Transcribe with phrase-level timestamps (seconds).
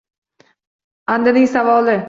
[1.05, 1.97] Andining savoli: